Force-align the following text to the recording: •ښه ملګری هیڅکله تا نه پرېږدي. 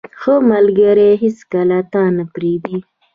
•ښه 0.19 0.33
ملګری 0.51 1.09
هیڅکله 1.23 1.77
تا 1.93 2.03
نه 2.15 2.23
پرېږدي. 2.33 2.79